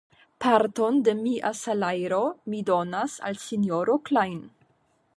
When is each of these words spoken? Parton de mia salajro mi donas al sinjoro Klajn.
Parton 0.45 0.97
de 1.07 1.13
mia 1.19 1.51
salajro 1.59 2.23
mi 2.55 2.65
donas 2.73 3.19
al 3.31 3.41
sinjoro 3.47 4.03
Klajn. 4.11 4.45